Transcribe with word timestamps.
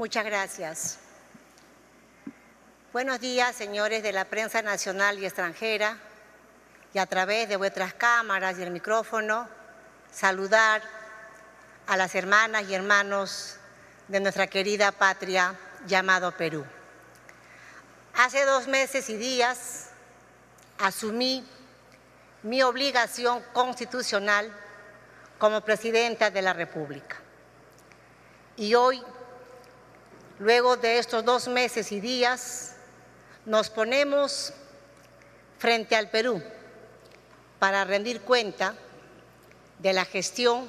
Muchas 0.00 0.24
gracias. 0.24 0.98
Buenos 2.90 3.20
días, 3.20 3.54
señores 3.54 4.02
de 4.02 4.12
la 4.12 4.24
prensa 4.24 4.62
nacional 4.62 5.18
y 5.18 5.26
extranjera, 5.26 5.98
y 6.94 6.98
a 6.98 7.04
través 7.04 7.50
de 7.50 7.56
vuestras 7.56 7.92
cámaras 7.92 8.58
y 8.58 8.62
el 8.62 8.70
micrófono, 8.70 9.46
saludar 10.10 10.80
a 11.86 11.98
las 11.98 12.14
hermanas 12.14 12.64
y 12.66 12.74
hermanos 12.74 13.58
de 14.08 14.20
nuestra 14.20 14.46
querida 14.46 14.90
patria 14.90 15.54
llamado 15.86 16.34
Perú. 16.34 16.64
Hace 18.14 18.46
dos 18.46 18.68
meses 18.68 19.10
y 19.10 19.18
días 19.18 19.90
asumí 20.78 21.46
mi 22.42 22.62
obligación 22.62 23.42
constitucional 23.52 24.50
como 25.36 25.60
presidenta 25.60 26.30
de 26.30 26.40
la 26.40 26.54
República. 26.54 27.18
Y 28.56 28.74
hoy, 28.74 29.02
luego 30.40 30.78
de 30.78 30.98
estos 30.98 31.24
dos 31.24 31.48
meses 31.48 31.92
y 31.92 32.00
días, 32.00 32.72
nos 33.44 33.68
ponemos 33.68 34.52
frente 35.58 35.94
al 35.94 36.08
Perú 36.08 36.42
para 37.58 37.84
rendir 37.84 38.22
cuenta 38.22 38.74
de 39.78 39.92
la 39.92 40.06
gestión 40.06 40.68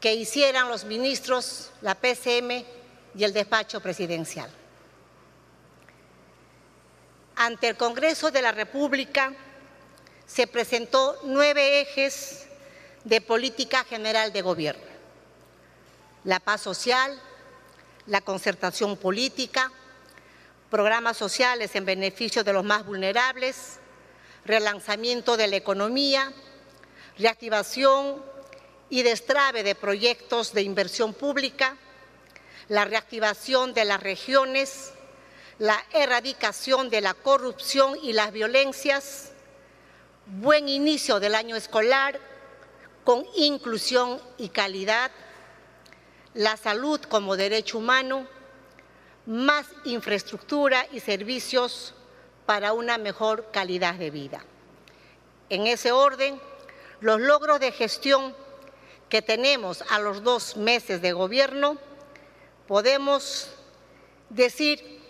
que 0.00 0.14
hicieran 0.14 0.68
los 0.68 0.84
ministros, 0.84 1.72
la 1.80 1.96
PCM 1.96 2.64
y 3.16 3.24
el 3.24 3.32
despacho 3.32 3.80
presidencial. 3.80 4.48
Ante 7.34 7.68
el 7.68 7.76
Congreso 7.76 8.30
de 8.30 8.42
la 8.42 8.52
República 8.52 9.32
se 10.26 10.46
presentó 10.46 11.18
nueve 11.24 11.80
ejes 11.80 12.46
de 13.02 13.20
política 13.20 13.82
general 13.82 14.32
de 14.32 14.42
gobierno. 14.42 14.86
La 16.22 16.38
paz 16.38 16.60
social, 16.60 17.20
la 18.08 18.22
concertación 18.22 18.96
política, 18.96 19.70
programas 20.70 21.16
sociales 21.16 21.74
en 21.74 21.84
beneficio 21.84 22.42
de 22.42 22.52
los 22.52 22.64
más 22.64 22.84
vulnerables, 22.84 23.78
relanzamiento 24.44 25.36
de 25.36 25.46
la 25.46 25.56
economía, 25.56 26.32
reactivación 27.18 28.22
y 28.88 29.02
destrave 29.02 29.62
de 29.62 29.74
proyectos 29.74 30.54
de 30.54 30.62
inversión 30.62 31.12
pública, 31.12 31.76
la 32.68 32.86
reactivación 32.86 33.74
de 33.74 33.84
las 33.84 34.02
regiones, 34.02 34.92
la 35.58 35.82
erradicación 35.92 36.88
de 36.88 37.02
la 37.02 37.14
corrupción 37.14 37.98
y 38.02 38.14
las 38.14 38.32
violencias, 38.32 39.32
buen 40.26 40.68
inicio 40.68 41.20
del 41.20 41.34
año 41.34 41.56
escolar 41.56 42.18
con 43.04 43.26
inclusión 43.36 44.20
y 44.38 44.48
calidad, 44.48 45.10
la 46.38 46.56
salud 46.56 47.00
como 47.00 47.36
derecho 47.36 47.78
humano, 47.78 48.24
más 49.26 49.66
infraestructura 49.82 50.86
y 50.92 51.00
servicios 51.00 51.94
para 52.46 52.74
una 52.74 52.96
mejor 52.96 53.50
calidad 53.50 53.96
de 53.96 54.12
vida. 54.12 54.44
En 55.50 55.66
ese 55.66 55.90
orden, 55.90 56.40
los 57.00 57.20
logros 57.20 57.58
de 57.58 57.72
gestión 57.72 58.36
que 59.08 59.20
tenemos 59.20 59.82
a 59.90 59.98
los 59.98 60.22
dos 60.22 60.56
meses 60.56 61.02
de 61.02 61.12
gobierno, 61.12 61.76
podemos 62.68 63.50
decir 64.30 65.00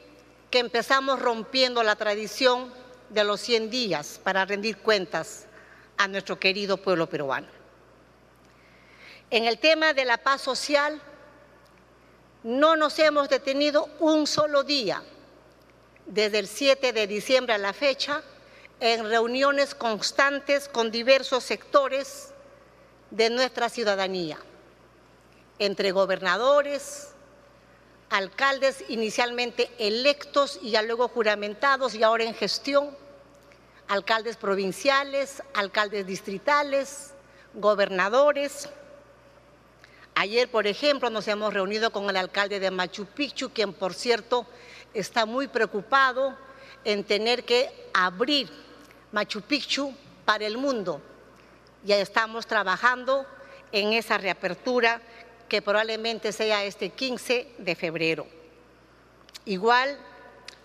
que 0.50 0.60
empezamos 0.60 1.20
rompiendo 1.20 1.82
la 1.82 1.96
tradición 1.96 2.72
de 3.10 3.24
los 3.24 3.42
100 3.42 3.68
días 3.68 4.18
para 4.24 4.46
rendir 4.46 4.78
cuentas 4.78 5.44
a 5.98 6.08
nuestro 6.08 6.40
querido 6.40 6.78
pueblo 6.78 7.06
peruano. 7.06 7.48
En 9.30 9.44
el 9.44 9.58
tema 9.58 9.92
de 9.92 10.06
la 10.06 10.16
paz 10.16 10.40
social, 10.40 11.02
no 12.48 12.76
nos 12.76 12.98
hemos 12.98 13.28
detenido 13.28 13.90
un 14.00 14.26
solo 14.26 14.62
día 14.62 15.02
desde 16.06 16.38
el 16.38 16.48
7 16.48 16.94
de 16.94 17.06
diciembre 17.06 17.52
a 17.52 17.58
la 17.58 17.74
fecha 17.74 18.22
en 18.80 19.04
reuniones 19.04 19.74
constantes 19.74 20.66
con 20.66 20.90
diversos 20.90 21.44
sectores 21.44 22.30
de 23.10 23.28
nuestra 23.28 23.68
ciudadanía, 23.68 24.38
entre 25.58 25.92
gobernadores, 25.92 27.08
alcaldes 28.08 28.82
inicialmente 28.88 29.70
electos 29.76 30.58
y 30.62 30.70
ya 30.70 30.80
luego 30.80 31.08
juramentados 31.08 31.94
y 31.94 32.02
ahora 32.02 32.24
en 32.24 32.32
gestión, 32.32 32.96
alcaldes 33.88 34.38
provinciales, 34.38 35.42
alcaldes 35.52 36.06
distritales, 36.06 37.12
gobernadores. 37.52 38.70
Ayer, 40.20 40.50
por 40.50 40.66
ejemplo, 40.66 41.10
nos 41.10 41.28
hemos 41.28 41.54
reunido 41.54 41.92
con 41.92 42.10
el 42.10 42.16
alcalde 42.16 42.58
de 42.58 42.72
Machu 42.72 43.06
Picchu, 43.06 43.50
quien, 43.50 43.72
por 43.72 43.94
cierto, 43.94 44.46
está 44.92 45.26
muy 45.26 45.46
preocupado 45.46 46.36
en 46.82 47.04
tener 47.04 47.44
que 47.44 47.70
abrir 47.94 48.50
Machu 49.12 49.42
Picchu 49.42 49.94
para 50.24 50.44
el 50.44 50.58
mundo. 50.58 51.00
Ya 51.84 51.98
estamos 51.98 52.48
trabajando 52.48 53.26
en 53.70 53.92
esa 53.92 54.18
reapertura 54.18 55.00
que 55.48 55.62
probablemente 55.62 56.32
sea 56.32 56.64
este 56.64 56.90
15 56.90 57.54
de 57.56 57.76
febrero. 57.76 58.26
Igual 59.44 59.96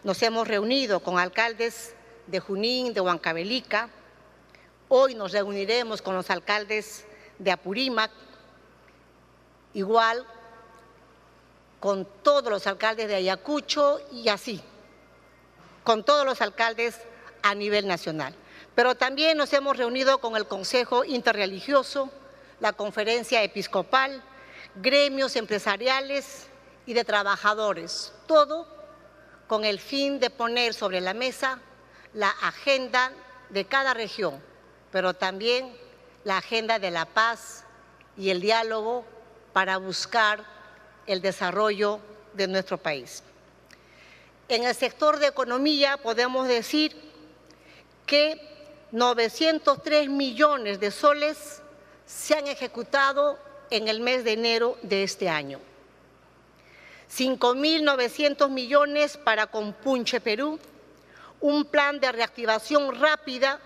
nos 0.04 0.20
hemos 0.24 0.48
reunido 0.48 1.00
con 1.00 1.20
alcaldes 1.20 1.94
de 2.26 2.40
Junín, 2.40 2.92
de 2.92 3.02
Huancavelica. 3.02 3.88
Hoy 4.88 5.14
nos 5.14 5.32
reuniremos 5.32 6.02
con 6.02 6.16
los 6.16 6.32
alcaldes 6.32 7.06
de 7.38 7.52
Apurímac. 7.52 8.10
Igual 9.74 10.26
con 11.80 12.08
todos 12.24 12.50
los 12.50 12.66
alcaldes 12.68 13.08
de 13.08 13.16
Ayacucho 13.16 14.00
y 14.12 14.30
así, 14.30 14.64
con 15.84 16.04
todos 16.04 16.26
los 16.26 16.42
alcaldes 16.42 16.98
a 17.42 17.56
nivel 17.56 17.88
nacional. 17.88 18.34
Pero 18.76 18.96
también 18.96 19.38
nos 19.38 19.52
hemos 19.54 19.78
reunido 19.78 20.20
con 20.20 20.36
el 20.38 20.48
Consejo 20.48 21.04
Interreligioso, 21.04 22.10
la 22.60 22.74
Conferencia 22.74 23.44
Episcopal, 23.44 24.24
gremios 24.76 25.36
empresariales 25.36 26.48
y 26.86 26.94
de 26.94 27.04
trabajadores, 27.04 28.14
todo 28.28 28.68
con 29.48 29.66
el 29.66 29.80
fin 29.80 30.20
de 30.20 30.30
poner 30.30 30.74
sobre 30.74 31.02
la 31.02 31.14
mesa 31.14 31.60
la 32.14 32.30
agenda 32.30 33.12
de 33.50 33.66
cada 33.66 33.94
región, 33.94 34.42
pero 34.92 35.14
también 35.14 35.76
la 36.24 36.38
agenda 36.38 36.80
de 36.80 36.92
la 36.92 37.06
paz 37.06 37.66
y 38.16 38.30
el 38.30 38.40
diálogo 38.40 39.06
para 39.54 39.78
buscar 39.78 40.44
el 41.06 41.22
desarrollo 41.22 42.00
de 42.34 42.48
nuestro 42.48 42.78
país. 42.78 43.24
En 44.50 44.64
el 44.64 44.76
sector 44.76 45.20
de 45.20 45.28
economía 45.28 45.98
podemos 45.98 46.48
decir 46.48 46.96
que 48.06 48.42
903 48.92 50.10
millones 50.10 50.80
de 50.80 50.92
soles 50.92 51.62
se 52.06 52.36
han 52.36 52.48
ejecutado 52.48 53.40
en 53.70 53.88
el 53.88 54.02
mes 54.02 54.24
de 54.24 54.34
enero 54.34 54.78
de 54.82 55.04
este 55.04 55.30
año. 55.30 55.60
5.900 57.16 58.50
millones 58.50 59.18
para 59.18 59.48
Compunche 59.48 60.20
Perú, 60.20 60.60
un 61.42 61.66
plan 61.66 62.00
de 62.00 62.12
reactivación 62.12 63.00
rápida 63.00 63.60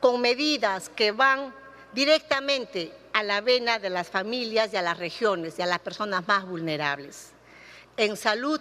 con 0.00 0.20
medidas 0.20 0.88
que 0.90 1.12
van 1.12 1.54
directamente 1.92 2.92
a 3.14 3.22
la 3.22 3.40
vena 3.40 3.78
de 3.78 3.90
las 3.90 4.08
familias 4.08 4.72
y 4.72 4.76
a 4.76 4.82
las 4.82 4.98
regiones 4.98 5.56
y 5.58 5.62
a 5.62 5.66
las 5.66 5.78
personas 5.78 6.26
más 6.26 6.44
vulnerables. 6.44 7.30
En 7.96 8.16
salud 8.16 8.60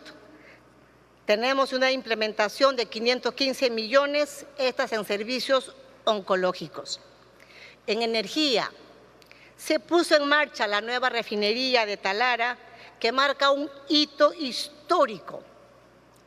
tenemos 1.25 1.74
una 1.74 1.91
implementación 1.91 2.75
de 2.75 2.86
515 2.86 3.72
millones, 3.72 4.46
estas 4.59 4.94
en 4.94 5.06
servicios 5.06 5.74
oncológicos. 6.03 7.00
En 7.88 8.03
energía 8.03 8.72
se 9.58 9.80
puso 9.80 10.16
en 10.16 10.28
marcha 10.30 10.68
la 10.68 10.81
nueva 10.81 11.09
refinería 11.09 11.88
de 11.88 11.97
Talara 11.97 12.56
que 13.00 13.12
marca 13.12 13.50
un 13.50 13.72
hito 13.89 14.33
histórico. 14.33 15.42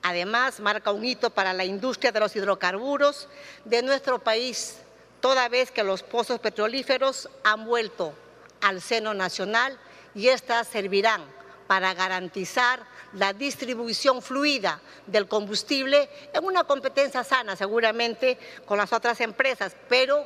Además, 0.03 0.59
marca 0.59 0.91
un 0.91 1.05
hito 1.05 1.31
para 1.31 1.53
la 1.53 1.65
industria 1.65 2.11
de 2.11 2.21
los 2.21 2.35
hidrocarburos 2.35 3.29
de 3.65 3.83
nuestro 3.83 4.19
país 4.19 4.79
toda 5.21 5.49
vez 5.49 5.71
que 5.71 5.85
los 5.85 6.03
pozos 6.03 6.41
petrolíferos 6.41 7.29
han 7.45 7.65
vuelto 7.65 8.13
al 8.61 8.81
seno 8.81 9.15
nacional 9.15 9.79
y 10.15 10.29
éstas 10.29 10.69
servirán 10.69 11.23
para 11.67 11.95
garantizar 11.95 12.81
la 13.13 13.33
distribución 13.33 14.23
fluida 14.23 14.81
del 15.07 15.27
combustible 15.27 16.09
en 16.33 16.45
una 16.45 16.65
competencia 16.65 17.25
sana 17.25 17.57
seguramente 17.57 18.39
con 18.65 18.79
las 18.79 18.93
otras 18.93 19.21
empresas, 19.21 19.77
pero 19.89 20.25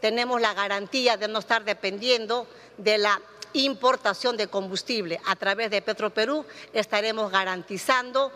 tenemos 0.00 0.40
la 0.40 0.54
garantía 0.54 1.16
de 1.16 1.28
no 1.28 1.40
estar 1.40 1.64
dependiendo 1.64 2.46
de 2.78 2.98
la 2.98 3.20
importación 3.52 4.36
de 4.36 4.46
combustible. 4.46 5.20
A 5.26 5.36
través 5.36 5.70
de 5.70 5.82
Petroperú 5.82 6.46
estaremos 6.72 7.30
garantizando 7.30 8.32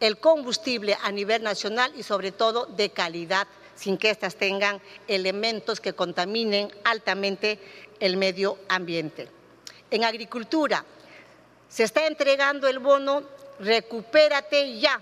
el 0.00 0.18
combustible 0.18 0.96
a 1.02 1.10
nivel 1.10 1.42
nacional 1.42 1.92
y 1.96 2.02
sobre 2.02 2.30
todo 2.30 2.66
de 2.66 2.90
calidad 2.90 3.48
sin 3.78 3.96
que 3.96 4.10
éstas 4.10 4.34
tengan 4.34 4.82
elementos 5.06 5.80
que 5.80 5.92
contaminen 5.94 6.72
altamente 6.84 7.60
el 8.00 8.16
medio 8.16 8.58
ambiente. 8.68 9.28
En 9.90 10.04
agricultura, 10.04 10.84
Se 11.70 11.84
está 11.84 12.06
entregando 12.06 12.66
el 12.66 12.78
bono 12.78 13.22
Recupérate 13.60 14.78
ya 14.78 15.00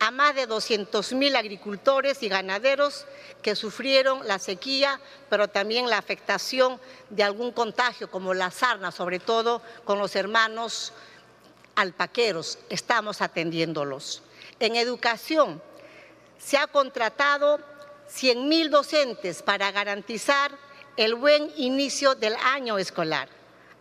a 0.00 0.10
más 0.10 0.34
de 0.34 0.46
200 0.46 1.12
mil 1.12 1.36
agricultores 1.36 2.22
y 2.22 2.28
ganaderos 2.28 3.06
que 3.42 3.54
sufrieron 3.54 4.26
la 4.26 4.38
sequía, 4.38 5.00
pero 5.30 5.48
también 5.48 5.88
la 5.88 5.98
afectación 5.98 6.80
de 7.10 7.22
algún 7.22 7.52
contagio, 7.52 8.10
como 8.10 8.34
la 8.34 8.50
sarna, 8.50 8.90
sobre 8.90 9.18
todo 9.18 9.62
con 9.84 9.98
los 9.98 10.16
hermanos 10.16 10.92
alpaqueros. 11.76 12.58
Estamos 12.70 13.20
atendiéndolos. 13.20 14.22
En 14.60 14.76
educación 14.76 15.62
se 16.38 16.56
ha 16.56 16.66
contratado 16.66 17.60
100 18.08 18.48
mil 18.48 18.70
docentes 18.70 19.42
para 19.42 19.70
garantizar 19.72 20.52
el 20.96 21.14
buen 21.14 21.50
inicio 21.56 22.14
del 22.14 22.36
año 22.36 22.78
escolar. 22.78 23.28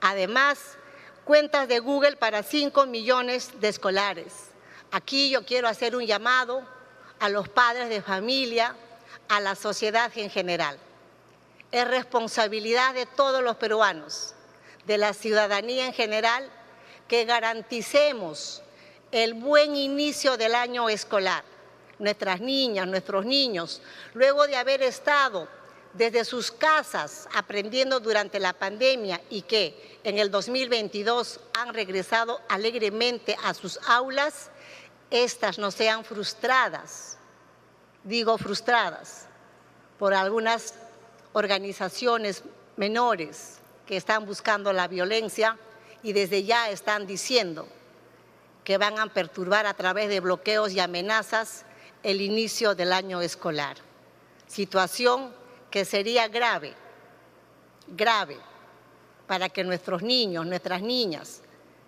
Además, 0.01 0.77
cuentas 1.23 1.67
de 1.67 1.79
Google 1.79 2.15
para 2.15 2.43
5 2.43 2.85
millones 2.85 3.59
de 3.59 3.69
escolares. 3.69 4.33
Aquí 4.91 5.29
yo 5.29 5.45
quiero 5.45 5.67
hacer 5.67 5.95
un 5.95 6.05
llamado 6.05 6.67
a 7.19 7.29
los 7.29 7.47
padres 7.49 7.89
de 7.89 8.01
familia, 8.01 8.75
a 9.29 9.39
la 9.39 9.55
sociedad 9.55 10.11
en 10.15 10.29
general. 10.29 10.77
Es 11.71 11.87
responsabilidad 11.87 12.93
de 12.93 13.05
todos 13.05 13.41
los 13.41 13.55
peruanos, 13.55 14.35
de 14.85 14.97
la 14.97 15.13
ciudadanía 15.13 15.85
en 15.85 15.93
general, 15.93 16.49
que 17.07 17.25
garanticemos 17.25 18.61
el 19.11 19.33
buen 19.35 19.75
inicio 19.75 20.37
del 20.37 20.55
año 20.55 20.89
escolar. 20.89 21.43
Nuestras 22.03 22.41
niñas, 22.41 22.85
nuestros 22.85 23.25
niños, 23.25 23.81
luego 24.13 24.45
de 24.45 24.57
haber 24.57 24.81
estado 24.81 25.47
desde 25.93 26.25
sus 26.25 26.51
casas 26.51 27.29
aprendiendo 27.33 28.01
durante 28.01 28.41
la 28.41 28.51
pandemia 28.51 29.21
y 29.29 29.43
que 29.43 29.99
en 30.03 30.17
el 30.17 30.29
2022 30.29 31.39
han 31.53 31.73
regresado 31.73 32.41
alegremente 32.49 33.37
a 33.41 33.53
sus 33.53 33.79
aulas, 33.87 34.51
estas 35.11 35.57
no 35.57 35.71
sean 35.71 36.03
frustradas, 36.03 37.17
digo 38.03 38.37
frustradas, 38.37 39.27
por 39.97 40.13
algunas 40.13 40.73
organizaciones 41.31 42.43
menores 42.75 43.59
que 43.87 43.95
están 43.95 44.25
buscando 44.25 44.73
la 44.73 44.89
violencia 44.89 45.57
y 46.01 46.11
desde 46.11 46.43
ya 46.43 46.69
están 46.69 47.07
diciendo 47.07 47.65
que 48.65 48.77
van 48.77 48.99
a 48.99 49.07
perturbar 49.07 49.65
a 49.67 49.73
través 49.73 50.09
de 50.09 50.19
bloqueos 50.19 50.73
y 50.73 50.81
amenazas 50.81 51.63
el 52.03 52.21
inicio 52.21 52.75
del 52.75 52.93
año 52.93 53.21
escolar. 53.21 53.77
Situación 54.47 55.33
que 55.71 55.85
sería 55.85 56.27
grave, 56.27 56.73
grave, 57.87 58.37
para 59.25 59.49
que 59.49 59.63
nuestros 59.63 60.03
niños, 60.03 60.45
nuestras 60.45 60.81
niñas, 60.81 61.41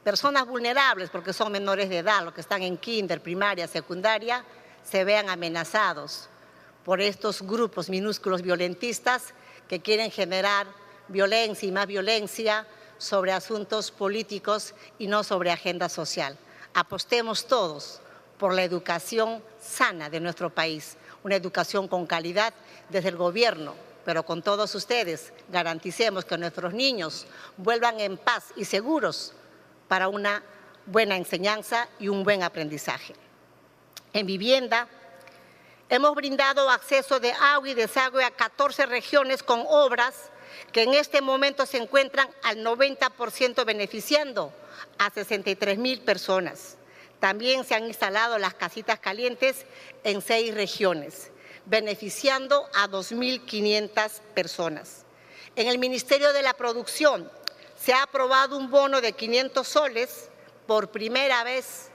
personas 0.04 0.48
vulnerables, 0.48 1.10
porque 1.10 1.34
son 1.34 1.52
menores 1.52 1.90
de 1.90 2.00
edad, 2.00 2.24
los 2.24 2.34
que 2.34 2.42
están 2.42 2.64
en 2.64 2.78
kinder, 2.78 3.22
primaria, 3.22 3.68
secundaria, 3.68 4.44
se 4.84 5.04
vean 5.04 5.30
amenazados 5.30 6.30
por 6.84 7.02
estos 7.02 7.42
grupos 7.42 7.90
minúsculos 7.90 8.42
violentistas 8.42 9.34
que 9.68 9.82
quieren 9.82 10.12
generar 10.12 10.68
violencia 11.08 11.68
y 11.68 11.72
más 11.72 11.88
violencia 11.88 12.66
sobre 12.98 13.34
asuntos 13.34 13.92
políticos 13.92 14.74
y 14.98 15.08
no 15.08 15.24
sobre 15.24 15.52
agenda 15.52 15.90
social. 15.90 16.38
Apostemos 16.74 17.48
todos 17.48 18.00
por 18.38 18.54
la 18.54 18.64
educación 18.64 19.42
sana 19.60 20.10
de 20.10 20.20
nuestro 20.20 20.50
país, 20.50 20.98
una 21.24 21.36
educación 21.36 21.88
con 21.88 22.06
calidad 22.06 22.54
desde 22.90 23.10
el 23.10 23.16
gobierno, 23.16 23.74
pero 24.04 24.24
con 24.24 24.42
todos 24.42 24.76
ustedes 24.76 25.34
garanticemos 25.50 26.26
que 26.26 26.38
nuestros 26.38 26.74
niños 26.74 27.26
vuelvan 27.58 28.00
en 28.00 28.18
paz 28.18 28.54
y 28.56 28.66
seguros 28.66 29.34
para 29.88 30.08
una 30.08 30.44
buena 30.86 31.18
enseñanza 31.18 31.88
y 32.00 32.08
un 32.08 32.24
buen 32.24 32.44
aprendizaje. 32.44 33.16
En 34.14 34.26
vivienda, 34.26 34.88
hemos 35.90 36.14
brindado 36.16 36.70
acceso 36.70 37.20
de 37.20 37.32
agua 37.32 37.70
y 37.70 37.74
desagüe 37.74 38.24
a 38.24 38.32
14 38.32 38.86
regiones 38.86 39.44
con 39.44 39.64
obras 39.68 40.30
que 40.72 40.84
en 40.84 40.94
este 40.94 41.22
momento 41.22 41.66
se 41.66 41.78
encuentran 41.78 42.30
al 42.44 42.58
90% 42.64 43.66
beneficiando 43.66 44.54
a 44.98 45.10
63 45.10 45.78
mil 45.78 46.02
personas. 46.02 46.78
También 47.25 47.63
se 47.63 47.74
han 47.74 47.88
instalado 47.88 48.38
las 48.38 48.54
casitas 48.54 49.00
calientes 49.00 49.66
en 50.04 50.22
seis 50.22 50.54
regiones, 50.54 51.31
beneficiando 51.66 52.69
a 52.75 52.88
2.500 52.88 54.22
personas. 54.36 55.06
En 55.56 55.68
el 55.68 55.80
Ministerio 55.80 56.31
de 56.33 56.44
la 56.44 56.54
Producción 56.54 57.27
se 57.75 57.94
ha 57.94 58.04
aprobado 58.04 58.56
un 58.56 58.69
bono 58.69 59.01
de 59.01 59.13
500 59.13 59.68
soles 59.68 60.30
por 60.68 60.92
primera 60.92 61.44
vez 61.44 61.89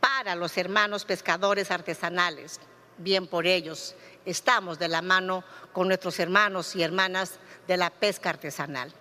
para 0.00 0.34
los 0.34 0.56
hermanos 0.56 1.04
pescadores 1.04 1.70
artesanales. 1.70 2.58
Bien 2.96 3.26
por 3.26 3.46
ellos, 3.46 3.94
estamos 4.24 4.78
de 4.78 4.88
la 4.88 5.02
mano 5.02 5.44
con 5.74 5.88
nuestros 5.88 6.18
hermanos 6.18 6.74
y 6.74 6.82
hermanas 6.82 7.32
de 7.68 7.76
la 7.76 7.90
pesca 7.90 8.30
artesanal. 8.30 8.94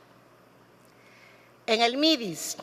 En 1.67 1.81
el 1.81 1.95
MIDIS, 1.95 2.57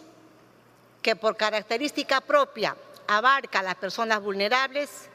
que 1.03 1.17
por 1.17 1.37
característica 1.37 2.21
propia 2.21 2.77
abarca 3.07 3.61
a 3.61 3.63
las 3.63 3.77
personas 3.77 4.21
vulnerables, 4.21 5.09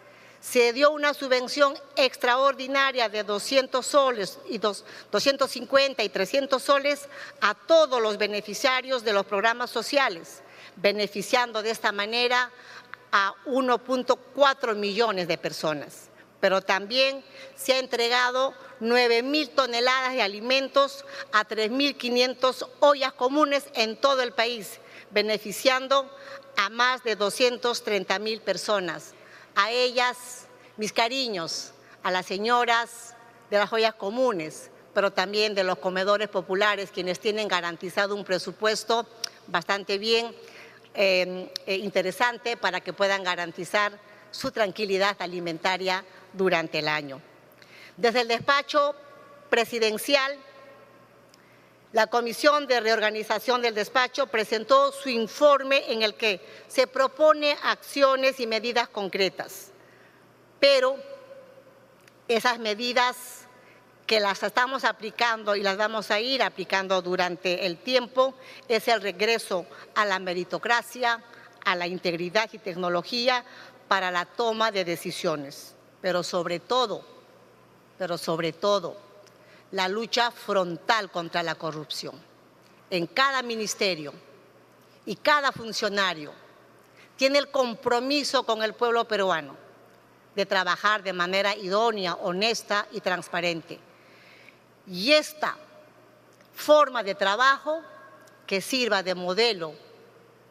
se 0.43 0.73
dio 0.73 0.91
una 0.91 1.13
subvención 1.13 1.73
extraordinaria 1.95 3.07
de 3.07 3.23
200 3.23 3.85
soles 3.85 4.39
y 4.49 4.57
250 4.57 6.03
y 6.03 6.09
300 6.09 6.61
soles 6.61 7.07
a 7.39 7.53
todos 7.53 8.01
los 8.01 8.17
beneficiarios 8.17 9.05
de 9.05 9.13
los 9.13 9.25
programas 9.25 9.69
sociales, 9.69 10.41
beneficiando 10.75 11.61
de 11.61 11.71
esta 11.71 11.93
manera 11.93 12.51
a 13.13 13.33
1.4 13.45 14.75
millones 14.75 15.29
de 15.29 15.37
personas. 15.37 16.09
Pero 16.41 16.61
también 16.61 17.23
se 17.55 17.73
ha 17.73 17.79
entregado 17.79 18.53
9 18.81 19.23
mil 19.23 19.49
toneladas 19.51 20.11
de 20.11 20.23
alimentos 20.23 21.05
a 21.31 21.47
3.500 21.47 22.67
ollas 22.81 23.13
comunes 23.13 23.67
en 23.75 23.95
todo 23.95 24.21
el 24.21 24.33
país, 24.33 24.81
beneficiando 25.13 26.09
a 26.57 26.69
más 26.69 27.03
de 27.03 27.15
230 27.15 28.19
mil 28.19 28.41
personas. 28.41 29.13
A 29.55 29.71
ellas, 29.71 30.47
mis 30.77 30.91
cariños, 30.91 31.71
a 32.01 32.11
las 32.11 32.25
señoras 32.25 33.15
de 33.49 33.57
las 33.57 33.71
ollas 33.71 33.93
comunes, 33.93 34.71
pero 34.93 35.11
también 35.11 35.55
de 35.55 35.63
los 35.63 35.77
comedores 35.77 36.29
populares, 36.29 36.91
quienes 36.91 37.19
tienen 37.19 37.47
garantizado 37.47 38.15
un 38.15 38.23
presupuesto 38.23 39.07
bastante 39.47 39.97
bien 39.97 40.35
eh, 40.93 41.51
eh, 41.65 41.77
interesante 41.77 42.57
para 42.57 42.81
que 42.81 42.93
puedan 42.93 43.23
garantizar 43.23 43.97
su 44.31 44.51
tranquilidad 44.51 45.15
alimentaria 45.19 46.03
durante 46.33 46.79
el 46.79 46.87
año. 46.87 47.21
Desde 47.97 48.21
el 48.21 48.27
despacho 48.27 48.95
presidencial, 49.49 50.35
la 51.93 52.07
Comisión 52.07 52.65
de 52.65 52.79
Reorganización 52.79 53.61
del 53.61 53.75
Despacho 53.75 54.27
presentó 54.27 54.91
su 54.91 55.09
informe 55.09 55.91
en 55.91 56.01
el 56.01 56.15
que 56.15 56.41
se 56.67 56.87
propone 56.87 57.55
acciones 57.63 58.39
y 58.39 58.47
medidas 58.47 58.89
concretas, 58.89 59.71
pero 60.59 60.97
esas 62.27 62.57
medidas 62.57 63.47
que 64.07 64.19
las 64.19 64.41
estamos 64.41 64.83
aplicando 64.83 65.55
y 65.55 65.61
las 65.61 65.77
vamos 65.77 66.09
a 66.09 66.19
ir 66.19 66.41
aplicando 66.41 67.01
durante 67.01 67.65
el 67.65 67.77
tiempo 67.77 68.33
es 68.67 68.87
el 68.87 69.01
regreso 69.01 69.65
a 69.95 70.03
la 70.03 70.19
meritocracia, 70.19 71.23
a 71.63 71.75
la 71.75 71.87
integridad 71.87 72.49
y 72.51 72.57
tecnología 72.57 73.45
para 73.87 74.09
la 74.09 74.25
toma 74.25 74.71
de 74.71 74.83
decisiones, 74.83 75.75
pero 76.01 76.23
sobre 76.23 76.59
todo 76.59 77.13
pero 77.97 78.17
sobre 78.17 78.51
todo 78.51 78.97
la 79.73 79.87
lucha 79.87 80.29
frontal 80.29 81.09
contra 81.09 81.41
la 81.41 81.55
corrupción. 81.55 82.13
En 82.91 83.07
cada 83.07 83.41
ministerio 83.41 84.13
y 85.03 85.15
cada 85.15 85.51
funcionario 85.51 86.31
tiene 87.17 87.39
el 87.39 87.49
compromiso 87.49 88.43
con 88.43 88.61
el 88.61 88.73
pueblo 88.75 89.07
peruano 89.07 89.57
de 90.35 90.45
trabajar 90.45 91.01
de 91.01 91.13
manera 91.13 91.55
idónea, 91.55 92.13
honesta 92.13 92.87
y 92.91 93.01
transparente. 93.01 93.79
Y 94.85 95.11
esta 95.11 95.57
forma 96.53 97.01
de 97.01 97.15
trabajo 97.15 97.81
que 98.45 98.61
sirva 98.61 99.01
de 99.01 99.15
modelo 99.15 99.73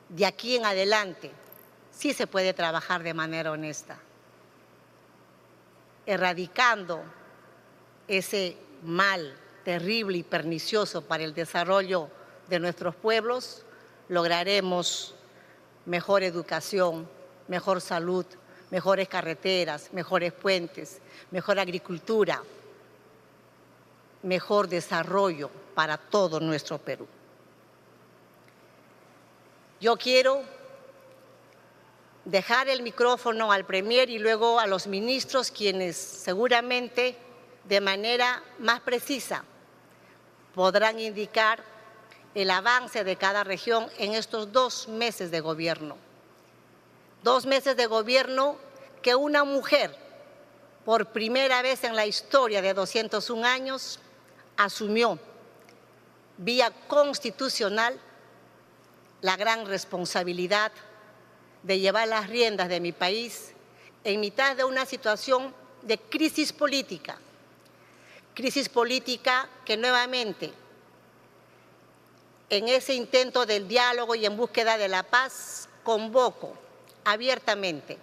de 0.09 0.27
aquí 0.27 0.57
en 0.57 0.67
adelante, 0.67 1.31
sí 1.93 2.13
se 2.13 2.27
puede 2.27 2.55
trabajar 2.55 3.05
de 3.05 3.15
manera 3.15 3.53
honesta, 3.53 3.99
erradicando 6.07 7.05
ese 8.09 8.57
mal 8.83 9.35
terrible 9.65 10.19
y 10.19 10.23
pernicioso 10.23 11.03
para 11.03 11.25
el 11.25 11.35
desarrollo 11.35 12.09
de 12.49 12.59
nuestros 12.59 12.95
pueblos, 12.95 13.63
lograremos 14.09 15.15
mejor 15.87 16.23
educación, 16.23 17.09
mejor 17.49 17.81
salud, 17.81 18.27
mejores 18.71 19.09
carreteras, 19.09 19.93
mejores 19.93 20.33
puentes, 20.33 21.01
mejor 21.31 21.59
agricultura, 21.59 22.43
mejor 24.23 24.69
desarrollo 24.69 25.51
para 25.75 25.97
todo 25.97 26.41
nuestro 26.41 26.79
Perú. 26.79 27.07
Yo 29.81 29.97
quiero 29.97 30.43
dejar 32.25 32.69
el 32.69 32.83
micrófono 32.83 33.51
al 33.51 33.65
Premier 33.65 34.09
y 34.11 34.19
luego 34.19 34.61
a 34.61 34.67
los 34.67 34.87
ministros, 34.87 35.51
quienes 35.51 35.97
seguramente 35.97 37.17
de 37.65 37.81
manera 37.81 38.43
más 38.59 38.81
precisa 38.81 39.45
podrán 40.55 40.99
indicar 40.99 41.63
el 42.35 42.51
avance 42.51 43.05
de 43.05 43.17
cada 43.17 43.45
región 43.45 43.89
en 43.99 44.15
estos 44.15 44.53
dos 44.53 44.89
meses 44.89 45.31
de 45.31 45.41
gobierno. 45.41 45.97
Dos 47.23 47.47
meses 47.47 47.77
de 47.77 47.87
gobierno 47.87 48.57
que 49.03 49.15
una 49.15 49.45
mujer, 49.45 49.97
por 50.85 51.07
primera 51.07 51.63
vez 51.63 51.85
en 51.85 51.95
la 51.95 52.07
historia 52.07 52.63
de 52.63 52.75
201 52.75 53.47
años, 53.47 53.99
asumió 54.57 55.19
vía 56.39 56.73
constitucional 56.89 57.99
la 59.21 59.37
gran 59.37 59.67
responsabilidad 59.67 60.73
de 61.63 61.79
llevar 61.79 62.09
las 62.09 62.29
riendas 62.29 62.69
de 62.69 62.81
mi 62.81 62.93
país 62.93 63.53
en 64.05 64.21
mitad 64.21 64.57
de 64.57 64.65
una 64.65 64.85
situación 64.85 65.55
de 65.83 65.99
crisis 65.99 66.53
política. 66.53 67.19
Crisis 68.35 68.69
política 68.69 69.49
que 69.65 69.77
nuevamente, 69.77 70.53
en 72.49 72.69
ese 72.69 72.95
intento 72.95 73.45
del 73.45 73.69
diálogo 73.69 74.15
y 74.15 74.25
en 74.25 74.37
búsqueda 74.37 74.79
de 74.79 74.89
la 74.89 75.03
paz, 75.03 75.69
convoco 75.85 76.57
abiertamente 77.05 77.99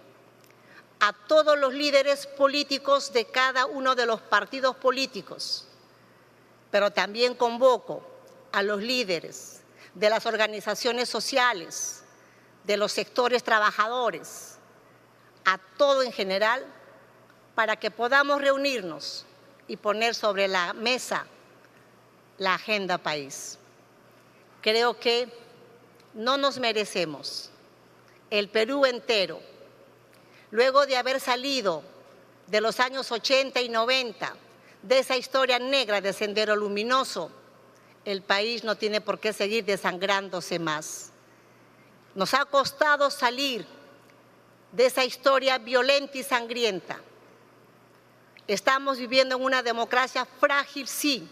a 1.00 1.12
todos 1.12 1.58
los 1.58 1.72
líderes 1.72 2.26
políticos 2.26 3.12
de 3.12 3.24
cada 3.24 3.66
uno 3.66 3.94
de 3.94 4.06
los 4.06 4.20
partidos 4.20 4.76
políticos, 4.76 5.66
pero 6.70 6.92
también 6.92 7.34
convoco 7.34 8.06
a 8.52 8.62
los 8.62 8.80
líderes 8.80 9.62
de 9.94 10.10
las 10.10 10.26
organizaciones 10.26 11.08
sociales, 11.08 12.04
de 12.64 12.76
los 12.76 12.92
sectores 12.92 13.42
trabajadores, 13.42 14.58
a 15.44 15.58
todo 15.76 16.02
en 16.02 16.12
general, 16.12 16.64
para 17.54 17.76
que 17.76 17.90
podamos 17.90 18.40
reunirnos 18.40 19.26
y 19.70 19.76
poner 19.76 20.16
sobre 20.16 20.48
la 20.48 20.72
mesa 20.72 21.26
la 22.38 22.54
agenda 22.54 22.98
país. 22.98 23.56
Creo 24.62 24.98
que 24.98 25.28
no 26.12 26.36
nos 26.36 26.58
merecemos, 26.58 27.50
el 28.30 28.48
Perú 28.48 28.84
entero, 28.84 29.40
luego 30.50 30.86
de 30.86 30.96
haber 30.96 31.20
salido 31.20 31.84
de 32.48 32.60
los 32.60 32.80
años 32.80 33.12
80 33.12 33.60
y 33.60 33.68
90, 33.68 34.34
de 34.82 34.98
esa 34.98 35.16
historia 35.16 35.60
negra 35.60 36.00
de 36.00 36.12
Sendero 36.12 36.56
Luminoso, 36.56 37.30
el 38.04 38.22
país 38.22 38.64
no 38.64 38.74
tiene 38.74 39.00
por 39.00 39.20
qué 39.20 39.32
seguir 39.32 39.64
desangrándose 39.64 40.58
más. 40.58 41.12
Nos 42.16 42.34
ha 42.34 42.44
costado 42.44 43.08
salir 43.08 43.64
de 44.72 44.86
esa 44.86 45.04
historia 45.04 45.58
violenta 45.58 46.18
y 46.18 46.24
sangrienta. 46.24 47.00
Estamos 48.46 48.98
viviendo 48.98 49.36
en 49.36 49.42
una 49.42 49.62
democracia 49.62 50.24
frágil, 50.24 50.88
sí, 50.88 51.28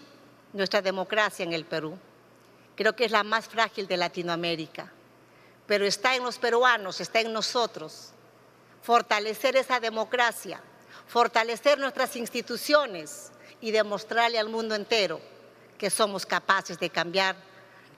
nuestra 0.52 0.82
democracia 0.82 1.42
en 1.42 1.52
el 1.52 1.64
Perú. 1.64 1.98
Creo 2.76 2.94
que 2.94 3.04
es 3.04 3.10
la 3.10 3.24
más 3.24 3.48
frágil 3.48 3.86
de 3.86 3.96
Latinoamérica. 3.96 4.92
Pero 5.66 5.84
está 5.84 6.14
en 6.14 6.22
los 6.22 6.38
peruanos, 6.38 7.00
está 7.00 7.20
en 7.20 7.32
nosotros. 7.32 8.10
Fortalecer 8.82 9.56
esa 9.56 9.80
democracia, 9.80 10.62
fortalecer 11.06 11.78
nuestras 11.78 12.14
instituciones 12.16 13.32
y 13.60 13.70
demostrarle 13.70 14.38
al 14.38 14.48
mundo 14.48 14.74
entero 14.74 15.20
que 15.76 15.90
somos 15.90 16.24
capaces 16.24 16.78
de 16.78 16.90
cambiar 16.90 17.36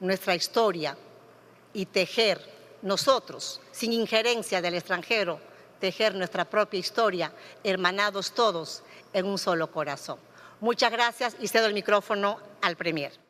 nuestra 0.01 0.35
historia 0.35 0.97
y 1.73 1.87
tejer 1.87 2.41
nosotros, 2.83 3.61
sin 3.71 3.93
injerencia 3.93 4.63
del 4.63 4.75
extranjero, 4.75 5.41
tejer 5.81 6.15
nuestra 6.15 6.45
propia 6.45 6.79
historia, 6.79 7.33
hermanados 7.65 8.33
todos 8.33 8.83
en 9.13 9.27
un 9.27 9.39
solo 9.39 9.71
corazón. 9.73 10.19
Muchas 10.61 10.93
gracias 10.93 11.37
y 11.41 11.49
cedo 11.49 11.67
el 11.67 11.75
micrófono 11.75 12.39
al 12.61 12.77
Premier. 12.77 13.30